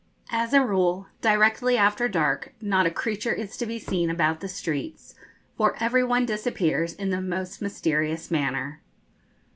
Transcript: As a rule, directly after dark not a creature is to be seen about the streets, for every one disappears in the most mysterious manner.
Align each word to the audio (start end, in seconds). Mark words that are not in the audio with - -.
As 0.31 0.51
a 0.51 0.65
rule, 0.65 1.05
directly 1.21 1.77
after 1.77 2.09
dark 2.09 2.55
not 2.59 2.87
a 2.87 2.89
creature 2.89 3.33
is 3.35 3.55
to 3.57 3.67
be 3.67 3.77
seen 3.77 4.09
about 4.09 4.39
the 4.39 4.47
streets, 4.49 5.13
for 5.55 5.75
every 5.79 6.03
one 6.03 6.25
disappears 6.25 6.95
in 6.95 7.11
the 7.11 7.21
most 7.21 7.61
mysterious 7.61 8.31
manner. 8.31 8.81